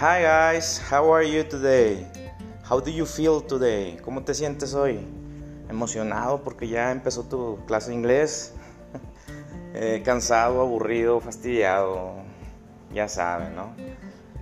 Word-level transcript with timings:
Hi 0.00 0.22
guys, 0.22 0.80
how 0.90 1.12
are 1.12 1.28
you 1.28 1.44
today? 1.44 2.06
How 2.66 2.80
do 2.80 2.90
you 2.90 3.04
feel 3.04 3.42
today? 3.42 3.98
¿Cómo 4.02 4.24
te 4.24 4.32
sientes 4.32 4.72
hoy? 4.72 4.98
Emocionado 5.68 6.42
porque 6.42 6.66
ya 6.68 6.90
empezó 6.90 7.24
tu 7.24 7.58
clase 7.66 7.90
de 7.90 7.96
inglés. 7.96 8.54
eh, 9.74 10.00
cansado, 10.02 10.62
aburrido, 10.62 11.20
fastidiado. 11.20 12.14
Ya 12.94 13.08
saben, 13.08 13.54
¿no? 13.54 13.74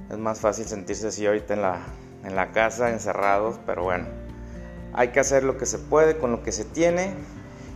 Es 0.09 0.17
más 0.17 0.39
fácil 0.39 0.65
sentirse 0.65 1.09
así 1.09 1.27
ahorita 1.27 1.55
en 1.55 1.63
la, 1.63 1.81
en 2.23 2.37
la 2.37 2.53
casa, 2.53 2.91
encerrados, 2.91 3.59
pero 3.67 3.83
bueno. 3.83 4.07
Hay 4.93 5.09
que 5.09 5.19
hacer 5.19 5.43
lo 5.43 5.59
que 5.59 5.67
se 5.67 5.81
puede 5.81 6.19
con 6.19 6.31
lo 6.31 6.45
que 6.45 6.53
se 6.53 6.67
tiene. 6.67 7.15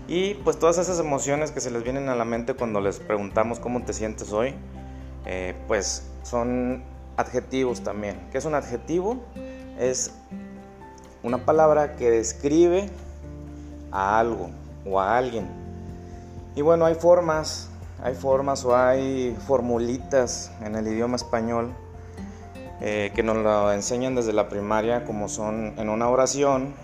Y 0.06 0.34
pues 0.34 0.56
todas 0.56 0.78
esas 0.78 1.00
emociones 1.00 1.50
que 1.50 1.60
se 1.60 1.72
les 1.72 1.82
vienen 1.82 2.08
a 2.10 2.14
la 2.14 2.24
mente 2.24 2.54
cuando 2.54 2.80
les 2.80 3.00
preguntamos 3.00 3.58
cómo 3.58 3.82
te 3.82 3.92
sientes 3.92 4.32
hoy, 4.32 4.54
eh, 5.26 5.56
pues 5.66 6.04
son 6.22 6.91
adjetivos 7.16 7.82
también. 7.82 8.28
¿Qué 8.30 8.38
es 8.38 8.44
un 8.44 8.54
adjetivo? 8.54 9.18
Es 9.78 10.12
una 11.22 11.44
palabra 11.44 11.96
que 11.96 12.10
describe 12.10 12.90
a 13.90 14.18
algo 14.18 14.50
o 14.84 15.00
a 15.00 15.16
alguien. 15.16 15.48
Y 16.54 16.62
bueno, 16.62 16.84
hay 16.84 16.94
formas, 16.94 17.68
hay 18.02 18.14
formas 18.14 18.64
o 18.64 18.76
hay 18.76 19.36
formulitas 19.46 20.50
en 20.62 20.74
el 20.74 20.86
idioma 20.88 21.16
español 21.16 21.72
eh, 22.80 23.12
que 23.14 23.22
nos 23.22 23.36
lo 23.36 23.72
enseñan 23.72 24.14
desde 24.14 24.32
la 24.32 24.48
primaria, 24.48 25.04
como 25.04 25.28
son 25.28 25.74
en 25.78 25.88
una 25.88 26.08
oración, 26.08 26.74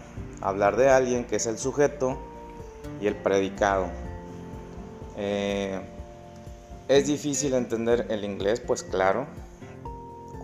hablar 0.41 0.77
de 0.77 0.89
alguien 0.89 1.25
que 1.25 1.37
es 1.37 1.47
el 1.47 1.59
sujeto 1.59 2.17
y 3.01 3.09
el 3.09 3.17
predicado. 3.17 3.87
Eh, 5.17 5.81
es 6.87 7.07
difícil 7.07 7.55
entender 7.55 8.07
el 8.11 8.25
inglés, 8.25 8.61
pues 8.61 8.85
claro, 8.85 9.27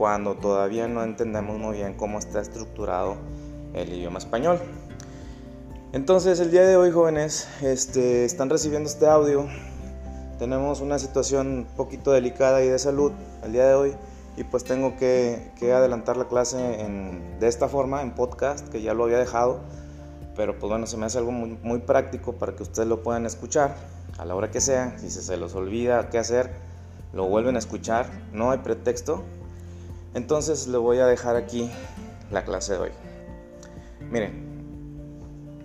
cuando 0.05 0.35
todavía 0.35 0.87
no 0.87 1.03
entendemos 1.03 1.57
muy 1.57 1.79
bien 1.79 1.95
cómo 1.95 2.19
está 2.19 2.39
estructurado 2.39 3.17
el 3.73 3.91
idioma 3.91 4.19
español. 4.19 4.61
Entonces 5.95 6.41
el 6.41 6.51
día 6.51 6.61
de 6.67 6.77
hoy 6.77 6.91
jóvenes 6.91 7.49
este, 7.63 8.27
están 8.27 8.51
recibiendo 8.51 8.87
este 8.87 9.07
audio. 9.07 9.47
Tenemos 10.39 10.83
una 10.83 10.99
situación 10.99 11.47
un 11.47 11.65
poquito 11.75 12.13
delicada 12.13 12.63
y 12.63 12.69
de 12.69 12.79
salud 12.79 13.13
el 13.45 13.53
día 13.53 13.67
de 13.67 13.75
hoy 13.77 13.95
y 14.37 14.45
pues 14.45 14.65
tengo 14.65 14.95
que, 14.97 15.51
adelantar 15.75 16.19
la 16.19 16.29
clase 16.29 16.59
de 17.41 17.49
esta 17.49 17.69
forma, 17.69 18.03
en 18.03 18.15
podcast, 18.15 18.69
que 18.69 18.83
ya 18.83 18.93
lo 18.93 19.05
había 19.05 19.19
dejado. 19.19 19.61
Pero 20.37 20.59
pues 20.59 20.69
bueno, 20.69 20.87
se 20.87 20.99
me 20.99 21.07
hace 21.07 21.17
algo 21.17 21.33
muy, 21.33 21.59
muy 21.63 21.79
práctico 21.79 22.35
para 22.35 22.55
que 22.55 22.63
ustedes 22.63 22.87
lo 22.87 23.03
puedan 23.03 23.25
escuchar 23.25 23.75
a 24.19 24.27
la 24.27 24.35
hora 24.35 24.51
que 24.51 24.61
sea. 24.61 24.99
Si 24.99 25.09
se 25.09 25.39
los 25.39 25.55
olvida 25.55 26.11
qué 26.11 26.19
hacer, 26.19 26.51
lo 27.15 27.25
vuelven 27.25 27.57
a 27.57 27.59
escuchar. 27.59 28.11
No 28.35 28.51
hay 28.51 28.59
pretexto. 28.59 29.25
Entonces 30.15 30.69
le 30.69 30.79
voy 30.79 30.99
a 30.99 31.07
dejar 31.07 31.37
aquí 31.37 31.71
la 32.31 32.45
clase 32.45 32.75
de 32.75 32.79
hoy. 32.79 32.91
Miren, 34.11 34.45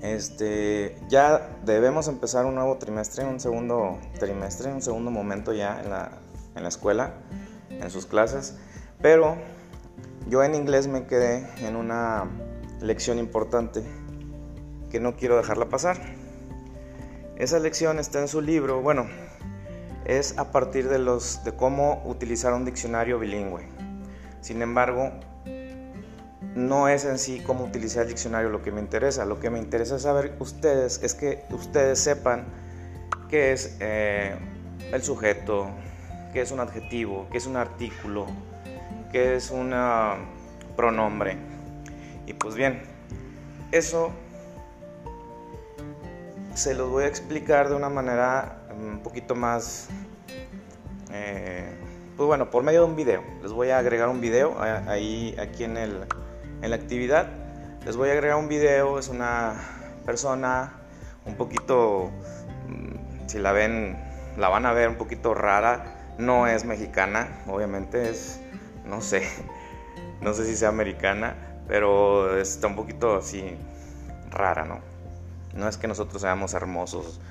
este, 0.02 0.98
ya 1.10 1.58
debemos 1.66 2.08
empezar 2.08 2.46
un 2.46 2.56
nuevo 2.56 2.78
trimestre, 2.78 3.26
un 3.26 3.40
segundo 3.40 4.00
trimestre, 4.20 4.72
un 4.72 4.82
segundo 4.82 5.12
momento 5.12 5.54
ya 5.54 5.82
en 5.82 5.90
la, 5.90 6.12
en 6.56 6.64
la 6.64 6.70
escuela, 6.70 7.14
en 7.70 7.90
sus 7.90 8.06
clases. 8.06 8.58
Pero 9.02 9.36
yo 10.28 10.44
en 10.44 10.56
inglés 10.56 10.88
me 10.88 11.06
quedé 11.06 11.48
en 11.66 11.76
una 11.76 12.26
lección 12.82 13.20
importante 13.20 13.84
que 14.90 15.00
no 15.00 15.16
quiero 15.16 15.38
dejarla 15.38 15.70
pasar. 15.70 15.98
Esa 17.38 17.60
lección 17.60 18.00
está 18.00 18.20
en 18.20 18.28
su 18.28 18.42
libro, 18.42 18.82
bueno, 18.82 19.08
es 20.06 20.38
a 20.38 20.52
partir 20.52 20.90
de, 20.90 21.00
los, 21.00 21.44
de 21.44 21.56
cómo 21.56 22.02
utilizar 22.06 22.54
un 22.54 22.66
diccionario 22.66 23.20
bilingüe. 23.20 23.79
Sin 24.42 24.62
embargo, 24.62 25.12
no 26.56 26.88
es 26.88 27.06
en 27.06 27.20
sí 27.20 27.42
cómo 27.46 27.66
utilizar 27.66 28.04
el 28.04 28.10
diccionario 28.10 28.50
lo 28.50 28.62
que 28.62 28.72
me 28.72 28.82
interesa. 28.82 29.26
Lo 29.26 29.40
que 29.40 29.50
me 29.50 29.60
interesa 29.60 30.00
saber 30.00 30.36
ustedes 30.40 31.02
es 31.04 31.14
que 31.14 31.46
ustedes 31.52 32.00
sepan 32.00 32.46
qué 33.30 33.52
es 33.52 33.78
eh, 33.80 34.36
el 34.92 35.04
sujeto, 35.04 35.70
qué 36.34 36.42
es 36.42 36.52
un 36.52 36.60
adjetivo, 36.60 37.28
qué 37.32 37.38
es 37.38 37.48
un 37.48 37.56
artículo, 37.56 38.26
qué 39.12 39.36
es 39.36 39.52
un 39.52 39.74
pronombre. 40.76 41.38
Y 42.26 42.34
pues 42.34 42.56
bien, 42.56 42.82
eso 43.72 44.12
se 46.54 46.74
los 46.74 46.90
voy 46.90 47.04
a 47.04 47.08
explicar 47.08 47.70
de 47.70 47.76
una 47.76 47.90
manera 47.90 48.64
un 48.76 49.00
poquito 49.00 49.36
más 49.36 49.88
eh, 51.12 51.74
pues 52.20 52.28
bueno, 52.28 52.50
por 52.50 52.64
medio 52.64 52.82
de 52.82 52.86
un 52.86 52.98
video. 52.98 53.24
Les 53.42 53.54
voy 53.54 53.70
a 53.70 53.78
agregar 53.78 54.10
un 54.10 54.20
video 54.20 54.62
ahí, 54.62 55.34
aquí 55.40 55.64
en, 55.64 55.78
el, 55.78 56.04
en 56.62 56.70
la 56.70 56.76
actividad. 56.76 57.30
Les 57.86 57.96
voy 57.96 58.10
a 58.10 58.12
agregar 58.12 58.36
un 58.36 58.50
video, 58.50 59.00
es 59.00 59.08
una 59.08 59.54
persona 60.06 60.74
un 61.26 61.36
poquito, 61.36 62.12
mm, 62.68 63.28
si 63.30 63.40
la 63.40 63.54
ven, 63.54 63.98
la 64.38 64.50
van 64.50 64.66
a 64.66 64.74
ver 64.74 64.90
un 64.90 64.98
poquito 64.98 65.34
rara. 65.34 66.16
No 66.18 66.46
es 66.46 66.66
mexicana, 66.66 67.42
obviamente 67.48 68.10
es, 68.10 68.42
no 68.84 69.00
sé, 69.00 69.26
no 70.20 70.34
sé 70.34 70.46
si 70.46 70.58
sea 70.58 70.68
americana, 70.68 71.38
pero 71.70 72.38
está 72.38 72.68
un 72.68 72.76
poquito 72.76 73.16
así 73.16 73.56
rara, 74.30 74.66
¿no? 74.66 74.82
No 75.56 75.70
es 75.70 75.78
que 75.78 75.88
nosotros 75.88 76.22
seamos 76.22 76.54
hermosos, 76.54 77.22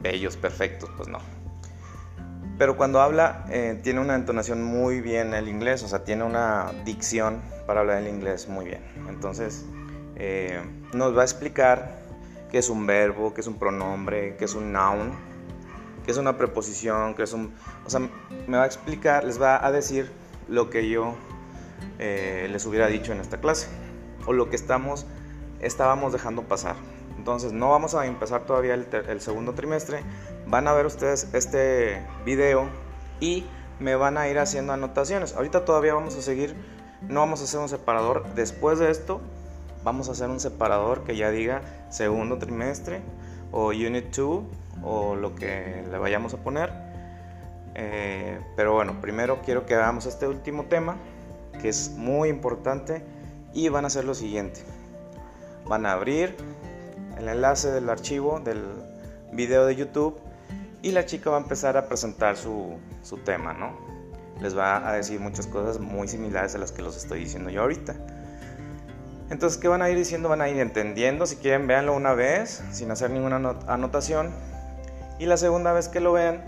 bellos, 0.00 0.38
perfectos, 0.38 0.88
pues 0.96 1.10
no 1.10 1.35
pero 2.58 2.76
cuando 2.76 3.00
habla 3.00 3.44
eh, 3.50 3.78
tiene 3.82 4.00
una 4.00 4.14
entonación 4.14 4.62
muy 4.64 5.00
bien 5.00 5.34
el 5.34 5.48
inglés, 5.48 5.82
o 5.82 5.88
sea, 5.88 6.04
tiene 6.04 6.24
una 6.24 6.72
dicción 6.84 7.42
para 7.66 7.80
hablar 7.80 7.98
el 7.98 8.08
inglés 8.08 8.48
muy 8.48 8.66
bien. 8.66 8.82
Entonces, 9.08 9.64
eh, 10.16 10.60
nos 10.94 11.16
va 11.16 11.22
a 11.22 11.24
explicar 11.24 12.00
qué 12.50 12.58
es 12.58 12.70
un 12.70 12.86
verbo, 12.86 13.34
qué 13.34 13.42
es 13.42 13.46
un 13.46 13.58
pronombre, 13.58 14.36
qué 14.36 14.46
es 14.46 14.54
un 14.54 14.72
noun, 14.72 15.12
qué 16.04 16.10
es 16.10 16.16
una 16.16 16.38
preposición, 16.38 17.14
qué 17.14 17.24
es 17.24 17.32
un... 17.32 17.52
O 17.84 17.90
sea, 17.90 18.00
me 18.46 18.56
va 18.56 18.62
a 18.62 18.66
explicar, 18.66 19.24
les 19.24 19.40
va 19.40 19.64
a 19.64 19.70
decir 19.70 20.10
lo 20.48 20.70
que 20.70 20.88
yo 20.88 21.14
eh, 21.98 22.48
les 22.50 22.64
hubiera 22.64 22.86
dicho 22.86 23.12
en 23.12 23.20
esta 23.20 23.38
clase, 23.40 23.68
o 24.26 24.32
lo 24.32 24.48
que 24.48 24.56
estamos, 24.56 25.06
estábamos 25.60 26.12
dejando 26.12 26.42
pasar. 26.42 26.76
Entonces 27.26 27.52
no 27.52 27.70
vamos 27.70 27.96
a 27.96 28.06
empezar 28.06 28.46
todavía 28.46 28.74
el, 28.74 29.20
segundo 29.20 29.52
trimestre. 29.52 30.04
Van 30.46 30.68
a 30.68 30.72
ver 30.72 30.86
ustedes 30.86 31.26
este 31.32 32.06
video 32.24 32.68
y 33.18 33.44
me 33.80 33.96
van 33.96 34.16
a 34.16 34.28
ir 34.28 34.38
haciendo 34.38 34.72
anotaciones. 34.72 35.34
Ahorita 35.34 35.64
todavía 35.64 35.92
vamos 35.92 36.14
a 36.14 36.22
seguir, 36.22 36.54
no 37.02 37.18
vamos 37.18 37.40
a 37.40 37.44
hacer 37.44 37.58
un 37.58 37.68
separador. 37.68 38.32
Después 38.36 38.78
de 38.78 38.92
esto 38.92 39.20
vamos 39.82 40.08
a 40.08 40.12
hacer 40.12 40.30
un 40.30 40.38
separador 40.38 41.02
que 41.02 41.16
ya 41.16 41.32
diga 41.32 41.62
segundo 41.90 42.38
trimestre 42.38 43.02
o 43.50 43.70
unit 43.70 44.14
2 44.14 44.44
o 44.84 45.16
lo 45.16 45.34
que 45.34 45.84
le 45.90 45.98
vayamos 45.98 46.32
a 46.32 46.36
poner. 46.36 46.72
Eh, 47.74 48.38
pero 48.54 48.72
bueno, 48.72 49.00
primero 49.00 49.40
quiero 49.44 49.66
que 49.66 49.74
hagamos 49.74 50.06
este 50.06 50.28
último 50.28 50.66
tema 50.66 50.96
que 51.60 51.70
es 51.70 51.90
muy 51.90 52.28
importante 52.28 53.04
y 53.52 53.68
van 53.68 53.82
a 53.82 53.88
hacer 53.88 54.04
lo 54.04 54.14
siguiente. 54.14 54.60
Van 55.66 55.86
a 55.86 55.92
abrir 55.94 56.36
el 57.18 57.28
enlace 57.28 57.70
del 57.70 57.88
archivo 57.88 58.40
del 58.40 58.62
video 59.32 59.66
de 59.66 59.76
YouTube 59.76 60.18
y 60.82 60.92
la 60.92 61.06
chica 61.06 61.30
va 61.30 61.38
a 61.38 61.40
empezar 61.40 61.76
a 61.76 61.88
presentar 61.88 62.36
su, 62.36 62.76
su 63.02 63.18
tema, 63.18 63.52
¿no? 63.52 63.76
Les 64.40 64.56
va 64.56 64.88
a 64.88 64.92
decir 64.92 65.18
muchas 65.18 65.46
cosas 65.46 65.80
muy 65.80 66.08
similares 66.08 66.54
a 66.54 66.58
las 66.58 66.72
que 66.72 66.82
los 66.82 66.96
estoy 66.96 67.20
diciendo 67.20 67.50
yo 67.50 67.62
ahorita. 67.62 67.94
Entonces, 69.30 69.58
¿qué 69.58 69.66
van 69.66 69.82
a 69.82 69.90
ir 69.90 69.96
diciendo? 69.96 70.28
Van 70.28 70.42
a 70.42 70.48
ir 70.48 70.60
entendiendo. 70.60 71.26
Si 71.26 71.36
quieren, 71.36 71.66
véanlo 71.66 71.94
una 71.94 72.12
vez, 72.12 72.62
sin 72.70 72.90
hacer 72.90 73.10
ninguna 73.10 73.56
anotación. 73.66 74.30
Y 75.18 75.26
la 75.26 75.36
segunda 75.36 75.72
vez 75.72 75.88
que 75.88 75.98
lo 76.00 76.12
vean, 76.12 76.44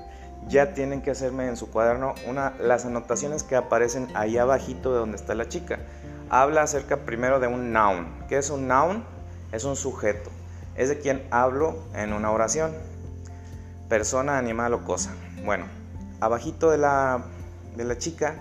ya 0.47 0.75
tienen 0.75 1.03
que 1.03 1.11
hacerme 1.11 1.49
en 1.49 1.57
su 1.57 1.71
cuaderno 1.71 2.15
una, 2.29 2.53
las 2.61 2.85
anotaciones 2.85 3.43
que 3.43 3.57
aparecen 3.57 4.07
ahí 4.15 4.39
abajito 4.39 4.93
de 4.93 4.99
donde 4.99 5.17
está 5.17 5.35
la 5.35 5.49
chica. 5.49 5.81
Habla 6.31 6.63
acerca 6.63 6.99
primero 6.99 7.41
de 7.41 7.49
un 7.49 7.73
noun. 7.73 8.07
¿Qué 8.29 8.37
es 8.37 8.51
un 8.51 8.69
noun? 8.69 9.03
Es 9.51 9.65
un 9.65 9.75
sujeto 9.75 10.31
es 10.79 10.89
de 10.89 10.99
quien 11.01 11.27
hablo 11.31 11.77
en 11.95 12.13
una 12.13 12.31
oración. 12.31 12.73
Persona, 13.89 14.39
animal 14.39 14.73
o 14.75 14.85
cosa. 14.85 15.13
Bueno, 15.45 15.67
abajito 16.21 16.71
de 16.71 16.79
la, 16.79 17.25
de 17.77 17.85
la 17.85 17.99
chica, 17.99 18.37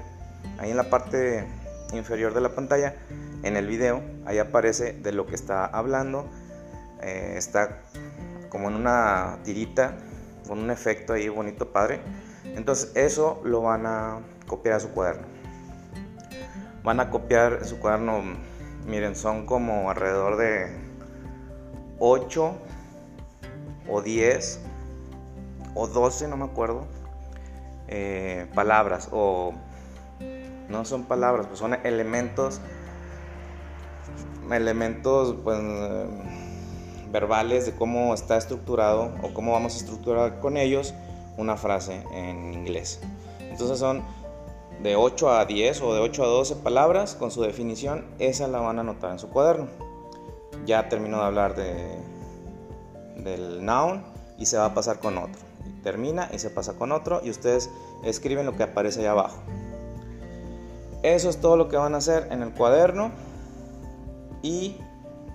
ahí 0.60 0.70
en 0.72 0.78
la 0.78 0.90
parte 0.90 1.48
inferior 1.94 2.34
de 2.34 2.42
la 2.42 2.50
pantalla, 2.50 2.96
en 3.44 3.58
el 3.58 3.66
video, 3.66 4.02
ahí 4.26 4.38
aparece 4.38 4.94
de 4.94 5.12
lo 5.12 5.26
que 5.26 5.36
está 5.36 5.66
hablando. 5.66 6.30
Eh, 7.02 7.34
está 7.38 7.82
como 8.50 8.70
en 8.70 8.76
una 8.76 9.40
tirita, 9.44 9.98
con 10.48 10.60
un 10.60 10.70
efecto 10.70 11.14
ahí 11.14 11.30
bonito, 11.30 11.72
padre. 11.72 12.02
Entonces 12.44 12.92
eso 12.96 13.42
lo 13.44 13.62
van 13.62 13.86
a 13.88 14.20
copiar 14.46 14.76
a 14.76 14.80
su 14.80 14.90
cuaderno. 14.90 15.26
Van 16.84 17.00
a 17.00 17.10
copiar 17.10 17.66
su 17.66 17.80
cuaderno, 17.80 18.22
miren, 18.86 19.16
son 19.16 19.46
como 19.48 19.90
alrededor 19.90 20.38
de 20.38 20.87
8 22.00 22.54
o 23.90 24.02
10 24.02 24.60
o 25.76 25.88
12, 25.88 26.28
no 26.28 26.38
me 26.38 26.46
acuerdo, 26.46 26.86
eh, 27.88 28.48
palabras 28.54 29.10
o 29.12 29.54
no 30.70 30.84
son 30.86 31.04
palabras, 31.04 31.48
pues 31.48 31.60
son 31.60 31.74
elementos, 31.86 32.60
elementos 34.52 35.36
pues, 35.44 35.60
verbales 37.12 37.66
de 37.66 37.74
cómo 37.74 38.14
está 38.14 38.38
estructurado 38.38 39.14
o 39.22 39.34
cómo 39.34 39.54
vamos 39.54 39.76
a 39.76 39.78
estructurar 39.78 40.40
con 40.40 40.58
ellos 40.58 40.94
una 41.38 41.56
frase 41.56 42.04
en 42.12 42.54
inglés. 42.54 43.00
Entonces 43.40 43.80
son 43.80 44.04
de 44.84 44.96
8 44.96 45.32
a 45.32 45.46
10 45.46 45.82
o 45.82 45.94
de 45.94 46.02
8 46.02 46.24
a 46.24 46.28
12 46.28 46.56
palabras 46.58 47.16
con 47.16 47.32
su 47.32 47.42
definición, 47.42 48.06
esa 48.20 48.48
la 48.48 48.60
van 48.60 48.78
a 48.78 48.82
anotar 48.82 49.12
en 49.12 49.20
su 49.20 49.30
cuaderno. 49.30 49.87
Ya 50.68 50.88
terminó 50.90 51.18
de 51.18 51.24
hablar 51.24 51.56
de, 51.56 51.98
del 53.16 53.66
noun 53.66 54.04
y 54.38 54.46
se 54.46 54.58
va 54.58 54.66
a 54.66 54.74
pasar 54.76 55.00
con 55.00 55.18
otro. 55.18 55.42
Termina 55.82 56.30
y 56.32 56.40
se 56.40 56.50
pasa 56.50 56.74
con 56.74 56.92
otro 56.92 57.22
y 57.24 57.30
ustedes 57.32 57.70
escriben 58.04 58.46
lo 58.46 58.56
que 58.56 58.64
aparece 58.64 59.00
ahí 59.00 59.06
abajo. 59.08 59.38
Eso 61.04 61.30
es 61.30 61.42
todo 61.42 61.58
lo 61.58 61.70
que 61.70 61.78
van 61.78 61.96
a 61.96 61.98
hacer 61.98 62.28
en 62.32 62.44
el 62.44 62.52
cuaderno 62.52 63.12
y 64.42 64.78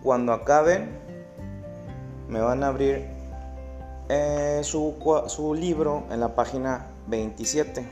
cuando 0.02 0.32
acaben 0.32 0.90
me 2.28 2.40
van 2.40 2.62
a 2.62 2.68
abrir 2.68 3.06
eh, 4.08 4.60
su, 4.64 4.94
su 5.28 5.54
libro 5.54 6.04
en 6.10 6.20
la 6.20 6.34
página 6.34 6.86
27 7.06 7.86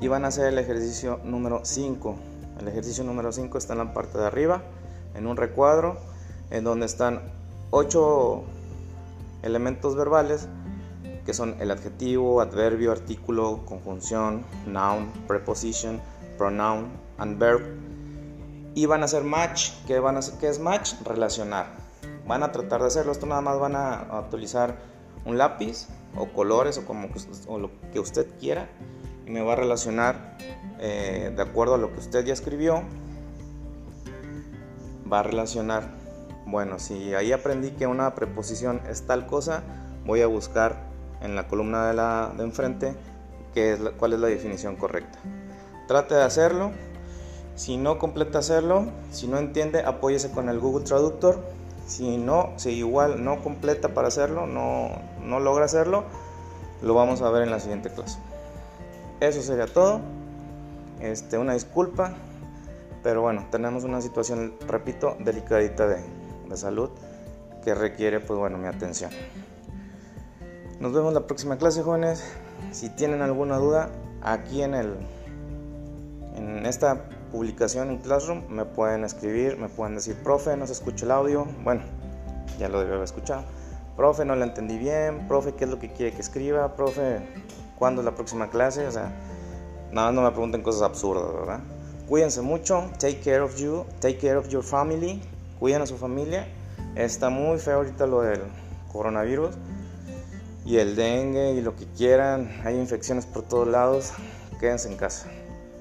y 0.00 0.08
van 0.08 0.24
a 0.24 0.28
hacer 0.28 0.46
el 0.46 0.58
ejercicio 0.58 1.20
número 1.24 1.60
5. 1.64 2.16
El 2.60 2.68
ejercicio 2.68 3.04
número 3.04 3.32
5 3.32 3.56
está 3.56 3.72
en 3.72 3.78
la 3.78 3.94
parte 3.94 4.18
de 4.18 4.26
arriba, 4.26 4.62
en 5.14 5.26
un 5.26 5.36
recuadro, 5.36 5.98
en 6.50 6.64
donde 6.64 6.86
están 6.86 7.22
8 7.70 8.42
elementos 9.42 9.96
verbales 9.96 10.48
que 11.24 11.34
son 11.34 11.56
el 11.60 11.70
adjetivo, 11.70 12.40
adverbio, 12.40 12.90
artículo, 12.90 13.60
conjunción, 13.64 14.44
noun, 14.66 15.12
preposition, 15.26 16.00
pronoun 16.36 16.90
and 17.18 17.38
verb. 17.38 17.62
Y 18.74 18.86
van 18.86 19.02
a 19.02 19.04
hacer 19.04 19.22
match. 19.22 19.70
¿Qué, 19.86 19.98
van 20.00 20.16
a 20.16 20.18
hacer? 20.20 20.38
¿Qué 20.38 20.48
es 20.48 20.58
match? 20.58 20.94
Relacionar. 21.04 21.66
Van 22.26 22.42
a 22.42 22.50
tratar 22.50 22.80
de 22.80 22.88
hacerlo. 22.88 23.12
Esto 23.12 23.26
nada 23.26 23.40
más 23.40 23.58
van 23.58 23.76
a, 23.76 24.24
utilizar 24.26 24.78
un 25.24 25.38
lápiz 25.38 25.88
o 26.16 26.26
colores 26.32 26.78
o, 26.78 26.84
como, 26.84 27.08
o 27.46 27.58
lo 27.58 27.70
que 27.92 28.00
usted 28.00 28.26
quiera 28.40 28.68
y 29.26 29.30
me 29.30 29.42
va 29.42 29.52
a 29.52 29.56
relacionar 29.56 30.36
eh, 30.80 31.32
de 31.34 31.42
acuerdo 31.42 31.74
a 31.74 31.78
lo 31.78 31.92
que 31.92 32.00
usted 32.00 32.24
ya 32.24 32.32
escribió. 32.32 32.82
Va 35.12 35.20
a 35.20 35.22
relacionar, 35.22 35.82
bueno, 36.46 36.78
si 36.78 37.14
ahí 37.14 37.32
aprendí 37.32 37.72
que 37.72 37.86
una 37.86 38.14
preposición 38.14 38.80
es 38.88 39.02
tal 39.06 39.26
cosa, 39.26 39.62
voy 40.06 40.22
a 40.22 40.26
buscar 40.26 40.76
en 41.20 41.36
la 41.36 41.48
columna 41.48 41.88
de, 41.88 41.94
la, 41.94 42.32
de 42.36 42.44
enfrente 42.44 42.94
qué 43.54 43.74
es 43.74 43.80
cuál 43.98 44.14
es 44.14 44.20
la 44.20 44.28
definición 44.28 44.76
correcta. 44.76 45.18
Trate 45.86 46.14
de 46.14 46.22
hacerlo. 46.22 46.72
Si 47.54 47.76
no 47.76 47.98
completa 47.98 48.38
hacerlo, 48.38 48.86
si 49.10 49.28
no 49.28 49.38
entiende, 49.38 49.80
apóyese 49.80 50.30
con 50.30 50.48
el 50.48 50.58
Google 50.58 50.84
Traductor. 50.84 51.40
Si 51.86 52.16
no, 52.16 52.52
si 52.56 52.70
igual 52.70 53.22
no 53.24 53.42
completa 53.42 53.88
para 53.88 54.08
hacerlo, 54.08 54.46
no, 54.46 54.90
no 55.22 55.40
logra 55.40 55.66
hacerlo, 55.66 56.04
lo 56.80 56.94
vamos 56.94 57.20
a 57.20 57.30
ver 57.30 57.42
en 57.42 57.50
la 57.50 57.60
siguiente 57.60 57.90
clase. 57.90 58.18
Eso 59.20 59.42
sería 59.42 59.66
todo. 59.66 60.00
Este, 61.00 61.36
una 61.36 61.52
disculpa, 61.54 62.14
pero 63.02 63.22
bueno, 63.22 63.46
tenemos 63.50 63.84
una 63.84 64.00
situación, 64.00 64.54
repito, 64.66 65.16
delicadita 65.20 65.86
de, 65.86 66.02
de 66.48 66.56
salud 66.56 66.90
que 67.64 67.74
requiere, 67.74 68.20
pues 68.20 68.38
bueno, 68.38 68.58
mi 68.58 68.66
atención. 68.66 69.10
Nos 70.80 70.92
vemos 70.92 71.14
la 71.14 71.26
próxima 71.26 71.58
clase, 71.58 71.82
jóvenes. 71.82 72.24
Si 72.72 72.88
tienen 72.90 73.22
alguna 73.22 73.56
duda, 73.56 73.90
aquí 74.22 74.62
en 74.62 74.74
el 74.74 74.96
en 76.34 76.66
esta 76.66 77.04
publicación 77.30 77.90
en 77.90 77.98
Classroom 77.98 78.42
me 78.48 78.64
pueden 78.64 79.04
escribir, 79.04 79.58
me 79.58 79.68
pueden 79.68 79.94
decir, 79.94 80.16
profe, 80.22 80.56
no 80.56 80.66
se 80.66 80.72
escucha 80.72 81.04
el 81.04 81.10
audio. 81.10 81.46
Bueno, 81.62 81.82
ya 82.58 82.68
lo 82.68 82.80
debe 82.80 82.92
haber 82.92 83.04
escuchado. 83.04 83.44
Profe, 83.96 84.24
no 84.24 84.34
lo 84.34 84.44
entendí 84.44 84.78
bien. 84.78 85.28
Profe, 85.28 85.54
¿qué 85.54 85.64
es 85.64 85.70
lo 85.70 85.78
que 85.78 85.92
quiere 85.92 86.12
que 86.12 86.20
escriba? 86.20 86.74
Profe, 86.74 87.20
cuándo 87.78 88.00
es 88.00 88.04
la 88.04 88.14
próxima 88.14 88.48
clase, 88.48 88.86
o 88.86 88.92
sea, 88.92 89.12
nada 89.92 90.12
no 90.12 90.22
me 90.22 90.30
pregunten 90.30 90.62
cosas 90.62 90.82
absurdas, 90.82 91.32
¿verdad? 91.32 91.60
Cuídense 92.08 92.42
mucho, 92.42 92.90
take 92.98 93.20
care 93.20 93.40
of 93.40 93.56
you, 93.56 93.86
take 94.00 94.18
care 94.18 94.36
of 94.36 94.48
your 94.48 94.62
family, 94.62 95.22
cuiden 95.58 95.82
a 95.82 95.86
su 95.86 95.96
familia. 95.96 96.46
Está 96.94 97.30
muy 97.30 97.58
feo 97.58 97.76
ahorita 97.76 98.06
lo 98.06 98.22
del 98.22 98.40
coronavirus 98.92 99.54
y 100.64 100.76
el 100.76 100.94
dengue 100.94 101.52
y 101.52 101.60
lo 101.60 101.74
que 101.74 101.86
quieran, 101.86 102.60
hay 102.64 102.76
infecciones 102.76 103.26
por 103.26 103.42
todos 103.42 103.66
lados, 103.66 104.12
quédense 104.60 104.88
en 104.88 104.96
casa. 104.96 105.28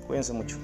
Cuídense 0.08 0.34
mucho. 0.34 0.58